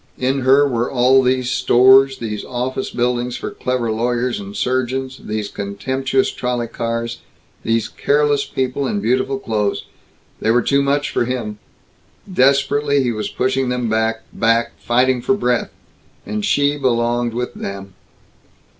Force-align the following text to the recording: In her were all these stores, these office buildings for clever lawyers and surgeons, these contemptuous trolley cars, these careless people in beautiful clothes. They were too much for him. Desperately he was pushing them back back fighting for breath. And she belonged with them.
In 0.17 0.39
her 0.39 0.67
were 0.67 0.89
all 0.89 1.21
these 1.21 1.51
stores, 1.51 2.17
these 2.17 2.43
office 2.43 2.89
buildings 2.89 3.37
for 3.37 3.51
clever 3.51 3.91
lawyers 3.91 4.39
and 4.39 4.55
surgeons, 4.57 5.21
these 5.23 5.47
contemptuous 5.47 6.31
trolley 6.31 6.65
cars, 6.65 7.19
these 7.61 7.87
careless 7.87 8.43
people 8.43 8.87
in 8.87 8.99
beautiful 8.99 9.37
clothes. 9.37 9.85
They 10.39 10.49
were 10.49 10.63
too 10.63 10.81
much 10.81 11.11
for 11.11 11.25
him. 11.25 11.59
Desperately 12.27 13.03
he 13.03 13.11
was 13.11 13.29
pushing 13.29 13.69
them 13.69 13.89
back 13.89 14.23
back 14.33 14.71
fighting 14.79 15.21
for 15.21 15.35
breath. 15.37 15.69
And 16.25 16.43
she 16.43 16.77
belonged 16.77 17.35
with 17.35 17.53
them. 17.53 17.93